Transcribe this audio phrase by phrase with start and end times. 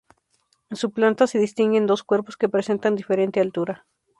[0.71, 3.85] En su planta se distinguen dos cuerpos que presentan diferente altura.